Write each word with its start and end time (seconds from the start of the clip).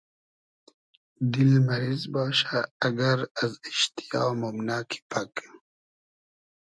دیل 1.31 1.53
مئریز 1.67 2.03
باشۂ 2.13 2.59
ائگئر 2.85 3.19
از 3.41 3.51
ایشتیا 3.65 4.23
مومنۂ 4.39 4.79
کی 4.89 4.99
پئگ 5.09 5.33